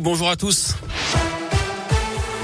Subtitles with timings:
[0.00, 0.74] Bonjour à tous.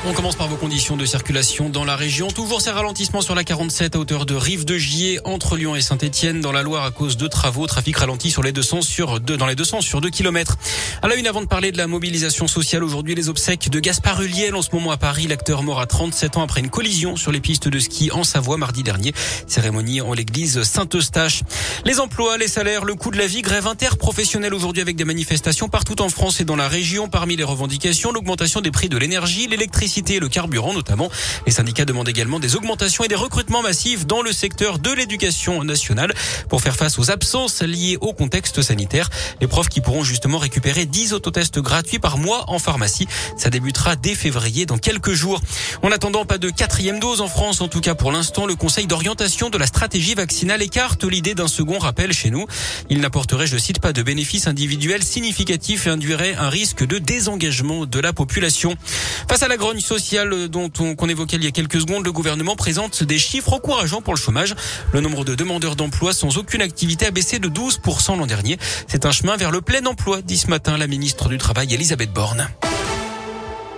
[0.06, 2.28] On commence par vos conditions de circulation dans la région.
[2.28, 5.80] Toujours ces ralentissements sur la 47 à hauteur de Rive de Gier entre Lyon et
[5.80, 7.66] Saint-Etienne dans la Loire à cause de travaux.
[7.66, 10.58] Trafic ralenti sur les deux sens sur deux, dans les deux sens sur deux kilomètres.
[11.00, 14.20] À la une, avant de parler de la mobilisation sociale aujourd'hui, les obsèques de Gaspard
[14.20, 15.26] Huliel en ce moment à Paris.
[15.26, 18.58] L'acteur mort à 37 ans après une collision sur les pistes de ski en Savoie
[18.58, 19.14] mardi dernier.
[19.46, 21.44] Cérémonie en l'église Saint-Eustache.
[21.86, 25.70] Les emplois, les salaires, le coût de la vie, grève interprofessionnelle aujourd'hui avec des manifestations
[25.70, 27.08] partout en France et dans la région.
[27.08, 31.10] Parmi les revendications, l'augmentation des prix de l'énergie, l'électricité et le carburant notamment.
[31.46, 35.62] Les syndicats demandent également des augmentations et des recrutements massifs dans le secteur de l'éducation
[35.62, 36.12] nationale
[36.48, 39.08] pour faire face aux absences liées au contexte sanitaire.
[39.40, 43.06] Les profs qui pourront justement récupérer 10 autotests gratuits par mois en pharmacie.
[43.36, 45.40] Ça débutera dès février dans quelques jours.
[45.82, 47.60] En attendant, pas de quatrième dose en France.
[47.60, 51.48] En tout cas, pour l'instant, le Conseil d'orientation de la stratégie vaccinale écarte l'idée d'un
[51.48, 52.46] second rappel chez nous.
[52.90, 57.86] Il n'apporterait, je cite, pas de bénéfices individuels significatifs et induirait un risque de désengagement
[57.86, 58.76] de la population.
[59.28, 62.12] Face à la grogne sociale dont on, qu'on évoquait il y a quelques secondes, le
[62.12, 64.54] gouvernement présente des chiffres encourageants pour le chômage.
[64.92, 68.58] Le nombre de demandeurs d'emploi sans aucune activité a baissé de 12% l'an dernier.
[68.88, 72.12] C'est un chemin vers le plein emploi, dit ce matin la ministre du Travail Elisabeth
[72.12, 72.48] Borne.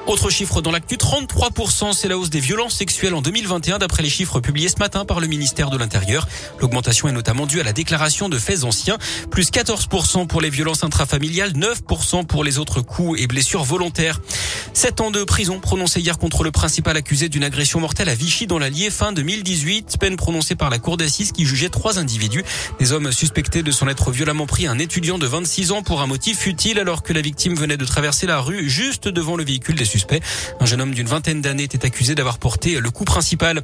[0.07, 4.09] Autre chiffre dans l'actu, 33%, c'est la hausse des violences sexuelles en 2021 d'après les
[4.09, 6.29] chiffres publiés ce matin par le ministère de l'Intérieur.
[6.61, 8.99] L'augmentation est notamment due à la déclaration de faits anciens,
[9.33, 14.21] plus 14% pour les violences intrafamiliales, 9% pour les autres coups et blessures volontaires.
[14.75, 18.47] Sept ans de prison prononcés hier contre le principal accusé d'une agression mortelle à Vichy
[18.47, 19.97] dans l'Allier fin 2018.
[19.99, 22.45] Peine prononcée par la cour d'assises qui jugeait trois individus.
[22.79, 26.07] Des hommes suspectés de s'en être violemment pris un étudiant de 26 ans pour un
[26.07, 29.75] motif futile alors que la victime venait de traverser la rue juste devant le véhicule
[29.75, 29.87] des
[30.61, 33.63] un jeune homme d'une vingtaine d'années était accusé d'avoir porté le coup principal.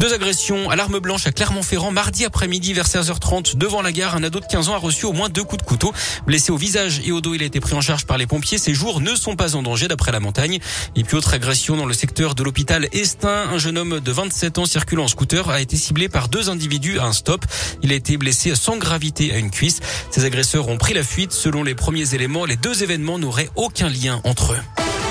[0.00, 4.16] Deux agressions à l'arme blanche à Clermont-Ferrand mardi après-midi vers 16h30 devant la gare.
[4.16, 5.92] Un ado de 15 ans a reçu au moins deux coups de couteau.
[6.26, 8.58] Blessé au visage et au dos, il a été pris en charge par les pompiers.
[8.58, 10.58] Ses jours ne sont pas en danger d'après la montagne.
[10.96, 13.48] Et puis autre agression dans le secteur de l'hôpital Estin.
[13.52, 16.98] Un jeune homme de 27 ans circulant en scooter a été ciblé par deux individus
[16.98, 17.44] à un stop.
[17.82, 19.80] Il a été blessé sans gravité à une cuisse.
[20.10, 21.32] Ces agresseurs ont pris la fuite.
[21.32, 25.01] Selon les premiers éléments, les deux événements n'auraient aucun lien entre eux.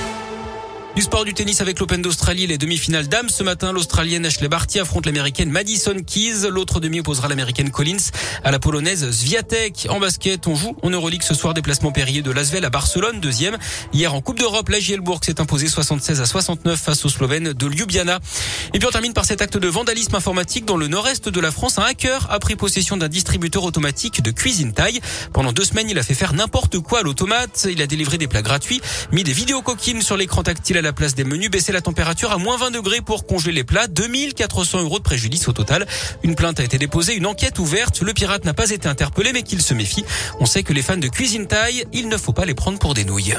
[0.94, 3.30] Du sport du tennis avec l'Open d'Australie, les demi-finales dames.
[3.30, 6.50] Ce matin, l'Australienne Ashley Barty affronte l'Américaine Madison Keys.
[6.50, 8.12] L'autre demi opposera l'Américaine Collins
[8.44, 9.88] à la Polonaise Sviatek.
[9.90, 11.54] En basket, on joue en Euroleague ce soir.
[11.54, 13.58] Déplacement périllé de Lasvel à Barcelone, deuxième.
[13.94, 17.68] Hier en Coupe d'Europe, la Gielbourg s'est imposée 76 à 69 face aux Slovènes de
[17.68, 18.20] Ljubljana.
[18.74, 21.52] Et puis on termine par cet acte de vandalisme informatique dans le nord-est de la
[21.52, 21.80] France.
[21.80, 25.00] Un hacker a pris possession d'un distributeur automatique de cuisine taille.
[25.32, 27.66] Pendant deux semaines, il a fait faire n'importe quoi à l'automate.
[27.72, 28.82] Il a délivré des plats gratuits,
[29.14, 32.32] mis des vidéos coquines sur l'écran tactile à la place des menus, baisser la température
[32.32, 33.86] à moins 20 degrés pour congeler les plats.
[33.86, 35.86] 2400 euros de préjudice au total.
[36.24, 38.02] Une plainte a été déposée, une enquête ouverte.
[38.02, 40.04] Le pirate n'a pas été interpellé, mais qu'il se méfie.
[40.40, 42.96] On sait que les fans de cuisine taille, il ne faut pas les prendre pour
[42.96, 43.36] des nouilles.